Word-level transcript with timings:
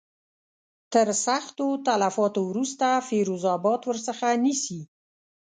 تر 0.93 1.07
سختو 1.25 1.67
تلفاتو 1.87 2.41
وروسته 2.51 2.87
فیروز 3.07 3.43
آباد 3.55 3.81
ورڅخه 3.85 4.29
نیسي. 4.43 4.81